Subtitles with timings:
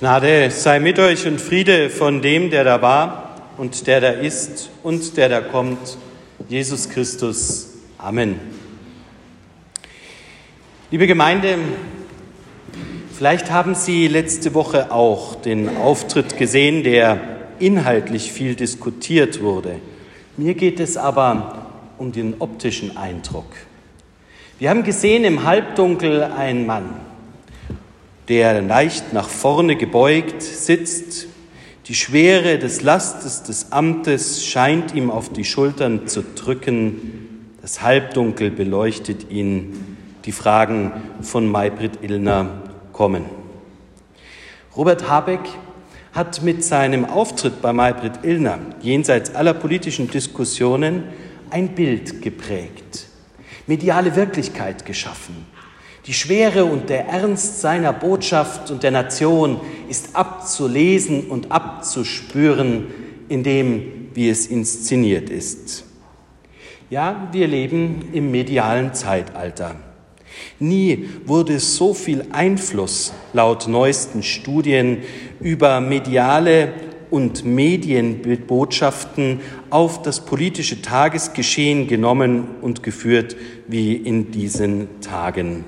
[0.00, 4.70] Gnade sei mit euch und Friede von dem, der da war und der da ist
[4.82, 5.98] und der da kommt,
[6.48, 7.74] Jesus Christus.
[7.98, 8.40] Amen.
[10.90, 11.58] Liebe Gemeinde,
[13.14, 17.20] vielleicht haben Sie letzte Woche auch den Auftritt gesehen, der
[17.58, 19.80] inhaltlich viel diskutiert wurde.
[20.38, 21.66] Mir geht es aber
[21.98, 23.52] um den optischen Eindruck.
[24.58, 26.88] Wir haben gesehen im Halbdunkel einen Mann,
[28.30, 31.26] der leicht nach vorne gebeugt sitzt.
[31.86, 37.48] Die Schwere des Lastes des Amtes scheint ihm auf die Schultern zu drücken.
[37.60, 39.96] Das Halbdunkel beleuchtet ihn.
[40.24, 42.62] Die Fragen von Maybrit Illner
[42.92, 43.24] kommen.
[44.76, 45.40] Robert Habeck
[46.12, 51.02] hat mit seinem Auftritt bei Maybrit Illner jenseits aller politischen Diskussionen
[51.50, 53.08] ein Bild geprägt,
[53.66, 55.46] mediale Wirklichkeit geschaffen.
[56.06, 62.86] Die Schwere und der Ernst seiner Botschaft und der Nation ist abzulesen und abzuspüren
[63.28, 65.84] in dem, wie es inszeniert ist.
[66.88, 69.76] Ja, wir leben im medialen Zeitalter.
[70.58, 75.02] Nie wurde so viel Einfluss laut neuesten Studien
[75.40, 76.72] über mediale
[77.10, 83.36] und Medienbotschaften auf das politische Tagesgeschehen genommen und geführt
[83.68, 85.64] wie in diesen Tagen.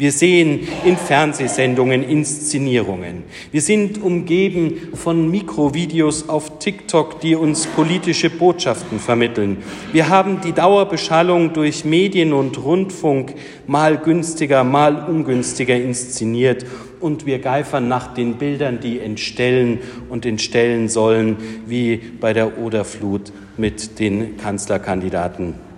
[0.00, 3.24] Wir sehen in Fernsehsendungen Inszenierungen.
[3.52, 9.58] Wir sind umgeben von Mikrovideos auf TikTok, die uns politische Botschaften vermitteln.
[9.92, 13.34] Wir haben die Dauerbeschallung durch Medien und Rundfunk
[13.66, 16.64] mal günstiger, mal ungünstiger inszeniert
[16.98, 23.32] und wir geifern nach den Bildern, die entstellen und entstellen sollen, wie bei der Oderflut
[23.58, 25.69] mit den Kanzlerkandidaten.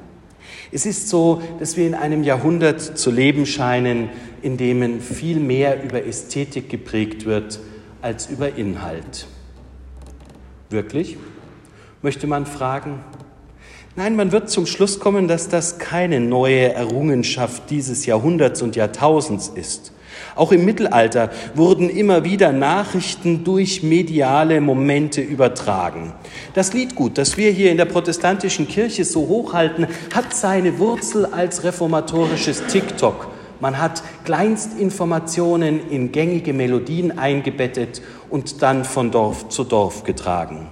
[0.75, 4.09] Es ist so, dass wir in einem Jahrhundert zu leben scheinen,
[4.41, 7.61] in dem viel mehr über Ästhetik geprägt wird
[8.01, 9.27] als über Inhalt.
[10.71, 11.19] Wirklich?
[12.01, 13.05] Möchte man fragen?
[13.97, 19.49] Nein, man wird zum Schluss kommen, dass das keine neue Errungenschaft dieses Jahrhunderts und Jahrtausends
[19.49, 19.93] ist.
[20.35, 26.13] Auch im Mittelalter wurden immer wieder Nachrichten durch mediale Momente übertragen.
[26.55, 31.65] Das Liedgut, das wir hier in der protestantischen Kirche so hochhalten, hat seine Wurzel als
[31.65, 33.29] reformatorisches TikTok.
[33.61, 40.69] Man hat Kleinstinformationen in gängige Melodien eingebettet und dann von Dorf zu Dorf getragen.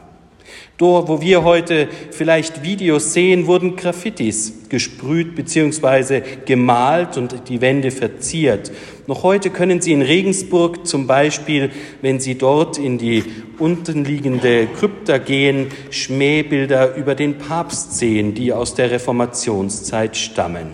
[0.81, 6.23] Dort, wo wir heute vielleicht Videos sehen, wurden Graffitis gesprüht bzw.
[6.47, 8.73] gemalt und die Wände verziert.
[9.07, 13.25] Noch heute können Sie in Regensburg zum Beispiel, wenn Sie dort in die
[13.59, 20.69] untenliegende Krypta gehen, Schmähbilder über den Papst sehen, die aus der Reformationszeit stammen.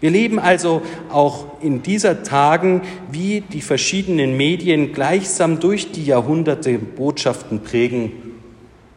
[0.00, 0.80] Wir leben also
[1.10, 2.80] auch in dieser Tagen,
[3.12, 8.29] wie die verschiedenen Medien gleichsam durch die Jahrhunderte Botschaften prägen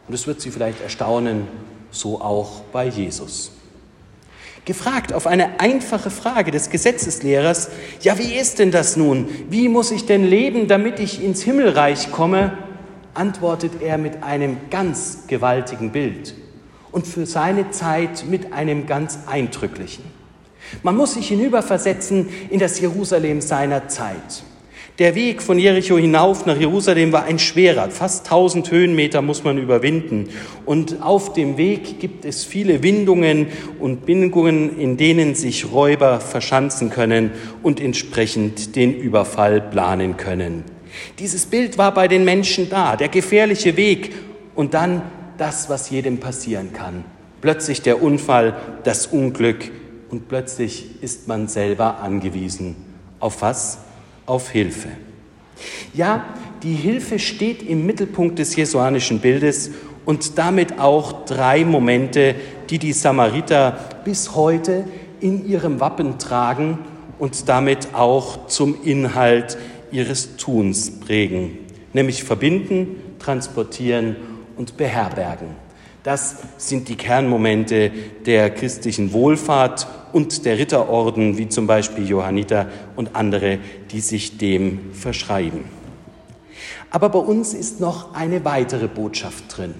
[0.06, 1.48] und es wird Sie vielleicht erstaunen,
[1.90, 3.52] so auch bei Jesus.
[4.64, 7.68] Gefragt auf eine einfache Frage des Gesetzeslehrers,
[8.00, 9.28] ja, wie ist denn das nun?
[9.50, 12.56] Wie muss ich denn leben, damit ich ins Himmelreich komme?
[13.12, 16.34] antwortet er mit einem ganz gewaltigen Bild
[16.90, 20.04] und für seine Zeit mit einem ganz eindrücklichen.
[20.82, 24.42] Man muss sich hinüberversetzen in das Jerusalem seiner Zeit.
[25.00, 29.58] Der Weg von Jericho hinauf nach Jerusalem war ein schwerer, fast 1000 Höhenmeter muss man
[29.58, 30.28] überwinden.
[30.66, 33.48] Und auf dem Weg gibt es viele Windungen
[33.80, 37.32] und Bindungen, in denen sich Räuber verschanzen können
[37.64, 40.62] und entsprechend den Überfall planen können.
[41.18, 44.14] Dieses Bild war bei den Menschen da, der gefährliche Weg
[44.54, 45.02] und dann
[45.38, 47.04] das, was jedem passieren kann.
[47.40, 49.72] Plötzlich der Unfall, das Unglück
[50.08, 52.76] und plötzlich ist man selber angewiesen.
[53.18, 53.78] Auf was?
[54.26, 54.88] Auf Hilfe.
[55.92, 56.24] Ja,
[56.62, 59.70] die Hilfe steht im Mittelpunkt des jesuanischen Bildes
[60.04, 62.34] und damit auch drei Momente,
[62.70, 64.84] die die Samariter bis heute
[65.20, 66.78] in ihrem Wappen tragen
[67.18, 69.56] und damit auch zum Inhalt
[69.90, 71.58] ihres Tuns prägen,
[71.92, 74.16] nämlich verbinden, transportieren
[74.56, 75.63] und beherbergen.
[76.04, 77.90] Das sind die Kernmomente
[78.26, 83.58] der christlichen Wohlfahrt und der Ritterorden, wie zum Beispiel Johanniter und andere,
[83.90, 85.64] die sich dem verschreiben.
[86.90, 89.74] Aber bei uns ist noch eine weitere Botschaft drin.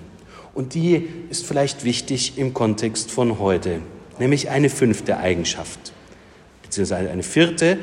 [0.54, 3.80] Und die ist vielleicht wichtig im Kontext von heute,
[4.18, 5.92] nämlich eine fünfte Eigenschaft,
[6.62, 7.76] beziehungsweise eine vierte,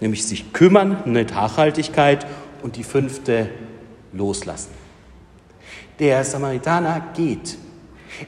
[0.00, 2.26] nämlich sich kümmern, eine Nachhaltigkeit
[2.64, 3.50] und die fünfte
[4.12, 4.72] loslassen.
[6.00, 7.56] Der Samaritaner geht.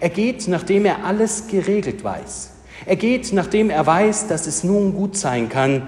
[0.00, 2.52] Er geht, nachdem er alles geregelt weiß.
[2.84, 5.82] Er geht, nachdem er weiß, dass es nun gut sein kann.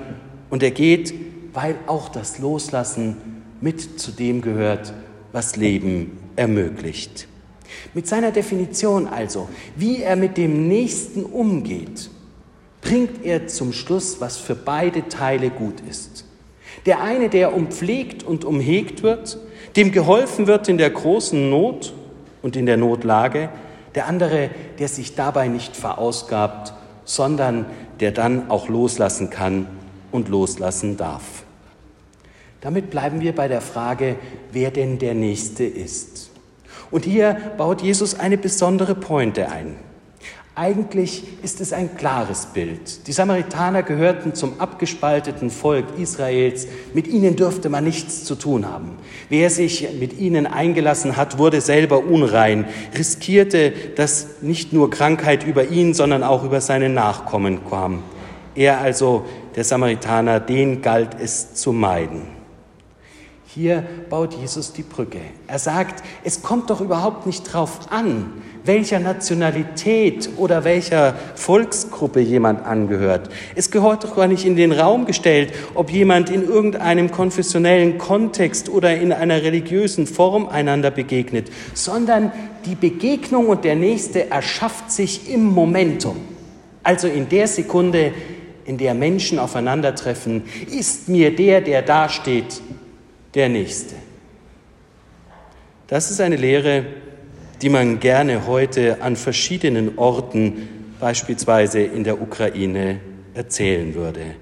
[0.50, 1.15] Und er geht,
[1.53, 3.17] weil auch das Loslassen
[3.61, 4.95] mit zu dem gehört,
[5.33, 7.29] was Leben ermöglicht.
[7.95, 12.11] Mit seiner Definition also, wie er mit dem Nächsten umgeht,
[12.81, 16.25] bringt er zum Schluss, was für beide Teile gut ist.
[16.87, 19.39] Der eine, der umpflegt und umhegt wird,
[19.77, 21.93] dem geholfen wird in der großen Not
[22.41, 23.51] und in der Notlage,
[23.99, 24.49] der andere,
[24.79, 26.73] der sich dabei nicht verausgabt,
[27.05, 27.67] sondern
[27.99, 29.67] der dann auch loslassen kann
[30.12, 31.43] und loslassen darf.
[32.61, 34.15] Damit bleiben wir bei der Frage,
[34.53, 36.31] wer denn der Nächste ist.
[36.93, 39.75] Und hier baut Jesus eine besondere Pointe ein.
[40.58, 43.06] Eigentlich ist es ein klares Bild.
[43.06, 46.66] Die Samaritaner gehörten zum abgespalteten Volk Israels.
[46.94, 48.96] Mit ihnen dürfte man nichts zu tun haben.
[49.28, 52.64] Wer sich mit ihnen eingelassen hat, wurde selber unrein,
[52.96, 58.02] riskierte, dass nicht nur Krankheit über ihn, sondern auch über seine Nachkommen kam.
[58.56, 62.22] Er also, der Samaritaner, den galt es zu meiden.
[63.46, 65.20] Hier baut Jesus die Brücke.
[65.46, 72.65] Er sagt, es kommt doch überhaupt nicht darauf an, welcher Nationalität oder welcher Volksgruppe jemand
[72.65, 73.29] angehört.
[73.56, 78.69] Es gehört doch gar nicht in den Raum gestellt, ob jemand in irgendeinem konfessionellen Kontext
[78.69, 82.31] oder in einer religiösen Form einander begegnet, sondern
[82.65, 86.17] die Begegnung und der Nächste erschafft sich im Momentum.
[86.85, 88.12] Also in der Sekunde,
[88.65, 92.61] in der Menschen aufeinandertreffen, ist mir der, der da steht,
[93.35, 93.94] der Nächste.
[95.87, 96.85] Das ist eine Lehre,
[97.62, 100.69] die man gerne heute an verschiedenen Orten,
[101.00, 103.00] beispielsweise in der Ukraine,
[103.34, 104.34] erzählen würde.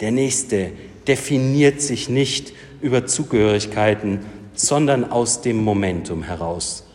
[0.00, 0.70] Der Nächste
[1.06, 4.20] definiert sich nicht über Zugehörigkeiten,
[4.54, 6.86] sondern aus dem Momentum heraus.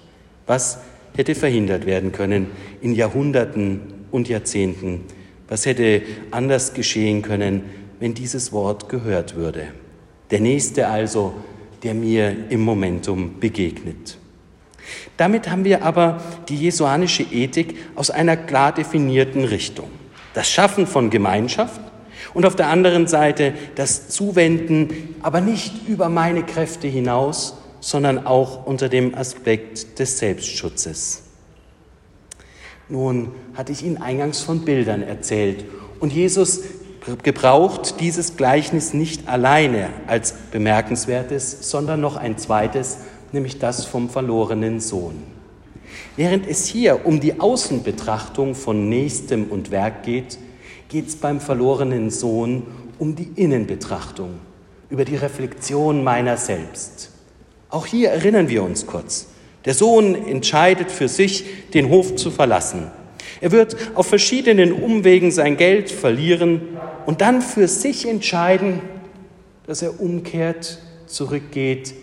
[0.45, 0.79] Was
[1.15, 2.47] hätte verhindert werden können
[2.81, 5.01] in Jahrhunderten und Jahrzehnten?
[5.47, 6.01] Was hätte
[6.31, 7.63] anders geschehen können,
[7.99, 9.67] wenn dieses Wort gehört würde?
[10.31, 11.33] Der Nächste also,
[11.83, 14.17] der mir im Momentum begegnet.
[15.17, 19.89] Damit haben wir aber die jesuanische Ethik aus einer klar definierten Richtung.
[20.33, 21.79] Das Schaffen von Gemeinschaft
[22.33, 28.65] und auf der anderen Seite das Zuwenden, aber nicht über meine Kräfte hinaus, sondern auch
[28.65, 31.23] unter dem Aspekt des Selbstschutzes.
[32.89, 35.65] Nun hatte ich Ihnen eingangs von Bildern erzählt
[35.99, 36.61] und Jesus
[37.23, 42.99] gebraucht dieses Gleichnis nicht alleine als bemerkenswertes, sondern noch ein zweites,
[43.33, 45.15] nämlich das vom verlorenen Sohn.
[46.15, 50.37] Während es hier um die Außenbetrachtung von Nächstem und Werk geht,
[50.89, 52.63] geht es beim verlorenen Sohn
[52.99, 54.35] um die Innenbetrachtung,
[54.89, 57.09] über die Reflexion meiner selbst.
[57.69, 59.27] Auch hier erinnern wir uns kurz.
[59.65, 62.91] Der Sohn entscheidet für sich, den Hof zu verlassen.
[63.41, 66.61] Er wird auf verschiedenen Umwegen sein Geld verlieren
[67.05, 68.81] und dann für sich entscheiden,
[69.65, 71.93] dass er umkehrt, zurückgeht,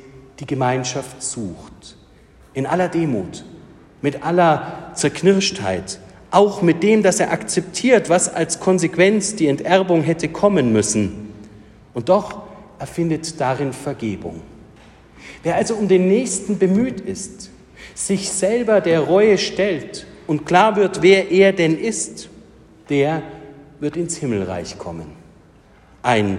[0.41, 1.97] die Gemeinschaft sucht.
[2.55, 3.45] In aller Demut,
[4.03, 6.01] mit aller Zerknirschtheit,
[6.31, 11.33] auch mit dem, dass er akzeptiert, was als Konsequenz die Enterbung hätte kommen müssen.
[11.93, 12.43] Und doch
[12.79, 14.41] erfindet darin Vergebung.
[15.43, 17.51] Wer also um den Nächsten bemüht ist,
[17.95, 22.29] sich selber der Reue stellt und klar wird, wer er denn ist,
[22.89, 23.23] der
[23.81, 25.13] wird ins Himmelreich kommen.
[26.03, 26.39] Ein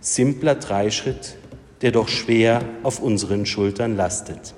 [0.00, 1.36] simpler Dreischritt,
[1.82, 4.54] der doch schwer auf unseren Schultern lastet.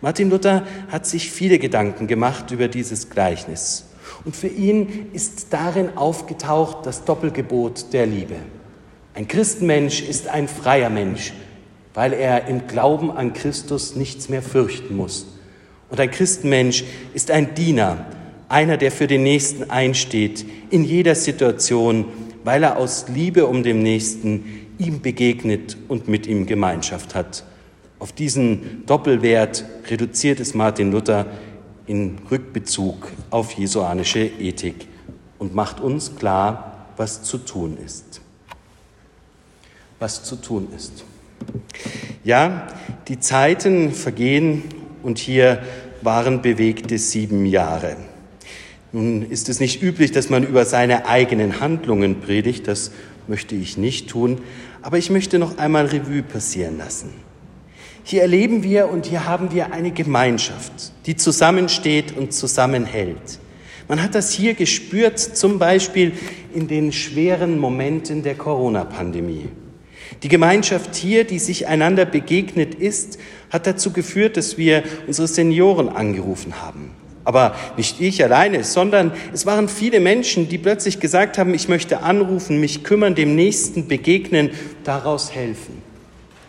[0.00, 3.84] Martin Luther hat sich viele Gedanken gemacht über dieses Gleichnis.
[4.24, 8.36] Und für ihn ist darin aufgetaucht das Doppelgebot der Liebe.
[9.14, 11.32] Ein Christenmensch ist ein freier Mensch,
[11.94, 15.26] weil er im Glauben an Christus nichts mehr fürchten muss.
[15.90, 16.84] Und ein Christenmensch
[17.14, 18.06] ist ein Diener,
[18.48, 22.06] einer, der für den Nächsten einsteht, in jeder Situation,
[22.44, 27.44] weil er aus Liebe um den Nächsten ihm begegnet und mit ihm Gemeinschaft hat.
[27.98, 31.26] Auf diesen Doppelwert reduziert es Martin Luther
[31.86, 34.88] in Rückbezug auf jesuanische Ethik
[35.38, 38.20] und macht uns klar, was zu tun ist.
[39.98, 41.04] Was zu tun ist.
[42.24, 42.68] Ja,
[43.08, 44.64] die Zeiten vergehen
[45.02, 45.62] und hier
[46.02, 47.96] waren bewegte sieben Jahre.
[48.92, 52.90] Nun ist es nicht üblich, dass man über seine eigenen Handlungen predigt, das
[53.26, 54.40] möchte ich nicht tun,
[54.82, 57.10] aber ich möchte noch einmal Revue passieren lassen.
[58.04, 63.38] Hier erleben wir und hier haben wir eine Gemeinschaft, die zusammensteht und zusammenhält.
[63.88, 66.12] Man hat das hier gespürt, zum Beispiel
[66.52, 69.48] in den schweren Momenten der Corona-Pandemie.
[70.22, 73.18] Die Gemeinschaft hier, die sich einander begegnet ist,
[73.50, 76.90] hat dazu geführt, dass wir unsere Senioren angerufen haben.
[77.24, 82.02] Aber nicht ich alleine, sondern es waren viele Menschen, die plötzlich gesagt haben, ich möchte
[82.02, 84.50] anrufen, mich kümmern, dem Nächsten begegnen,
[84.84, 85.82] daraus helfen.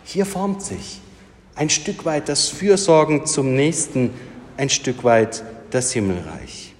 [0.04, 1.00] Hier formt sich
[1.54, 4.10] ein Stück weit das Fürsorgen zum Nächsten,
[4.56, 6.74] ein Stück weit das Himmelreich.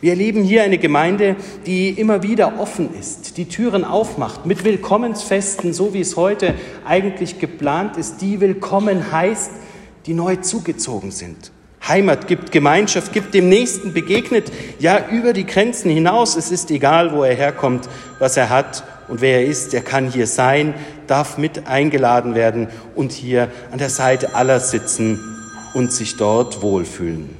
[0.00, 5.72] Wir erleben hier eine Gemeinde, die immer wieder offen ist, die Türen aufmacht, mit Willkommensfesten,
[5.72, 6.54] so wie es heute
[6.84, 9.50] eigentlich geplant ist, die willkommen heißt,
[10.06, 11.52] die neu zugezogen sind.
[11.86, 16.36] Heimat gibt, Gemeinschaft gibt, dem Nächsten begegnet, ja über die Grenzen hinaus.
[16.36, 17.88] Es ist egal, wo er herkommt,
[18.18, 19.74] was er hat und wer er ist.
[19.74, 20.74] Er kann hier sein,
[21.06, 25.20] darf mit eingeladen werden und hier an der Seite aller sitzen
[25.74, 27.36] und sich dort wohlfühlen.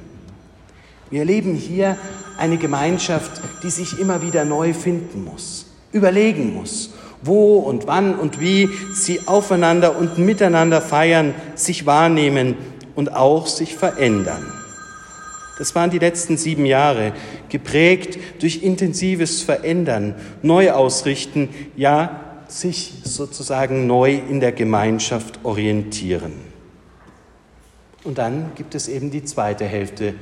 [1.09, 1.97] Wir erleben hier
[2.37, 8.39] eine Gemeinschaft, die sich immer wieder neu finden muss, überlegen muss, wo und wann und
[8.39, 12.55] wie sie aufeinander und miteinander feiern, sich wahrnehmen
[12.95, 14.51] und auch sich verändern.
[15.57, 17.13] Das waren die letzten sieben Jahre,
[17.49, 26.33] geprägt durch intensives Verändern, Neuausrichten, ja, sich sozusagen neu in der Gemeinschaft orientieren.
[28.03, 30.13] Und dann gibt es eben die zweite Hälfte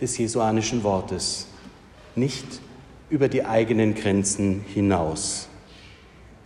[0.00, 1.46] des jesuanischen Wortes,
[2.16, 2.46] nicht
[3.10, 5.48] über die eigenen Grenzen hinaus.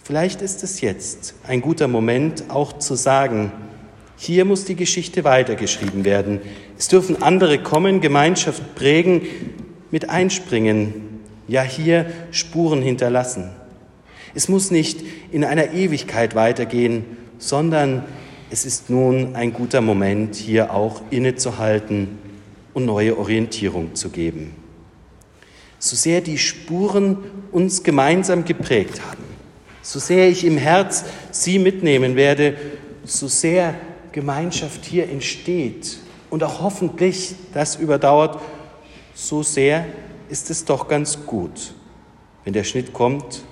[0.03, 3.53] Vielleicht ist es jetzt ein guter Moment, auch zu sagen,
[4.17, 6.41] hier muss die Geschichte weitergeschrieben werden.
[6.79, 9.23] Es dürfen andere kommen, Gemeinschaft prägen,
[9.91, 13.51] mit einspringen, ja hier Spuren hinterlassen.
[14.35, 15.01] Es muss nicht
[15.31, 17.05] in einer Ewigkeit weitergehen,
[17.39, 18.05] sondern
[18.51, 22.19] es ist nun ein guter Moment, hier auch innezuhalten
[22.75, 24.55] und neue Orientierung zu geben.
[25.79, 27.19] So sehr die Spuren
[27.51, 29.25] uns gemeinsam geprägt haben,
[29.83, 32.55] so sehr ich im Herz Sie mitnehmen werde,
[33.05, 33.75] so sehr
[34.13, 35.99] Gemeinschaft hier entsteht
[36.31, 38.41] und auch hoffentlich das überdauert,
[39.15, 39.87] so sehr
[40.29, 41.75] ist es doch ganz gut,
[42.45, 43.43] wenn der Schnitt kommt,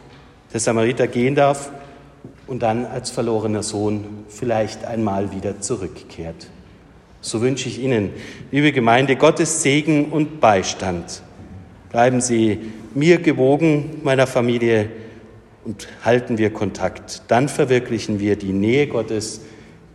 [0.53, 1.71] der Samariter gehen darf
[2.47, 6.49] und dann als verlorener Sohn vielleicht einmal wieder zurückkehrt.
[7.21, 8.11] So wünsche ich Ihnen,
[8.51, 11.23] liebe Gemeinde, Gottes Segen und Beistand.
[11.91, 12.59] Bleiben Sie
[12.95, 14.91] mir gewogen, meiner Familie,
[15.65, 17.23] und halten wir Kontakt.
[17.29, 19.43] Dann verwirklichen wir die Nähe Gottes,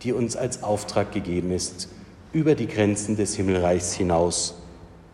[0.04, 1.90] die uns als Auftrag gegeben ist,
[2.34, 4.62] über die Grenzen des Himmelreichs hinaus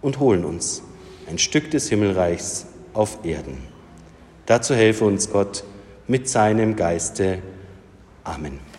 [0.01, 0.81] und holen uns
[1.29, 3.57] ein Stück des Himmelreichs auf Erden.
[4.45, 5.63] Dazu helfe uns Gott
[6.07, 7.39] mit seinem Geiste.
[8.23, 8.70] Amen.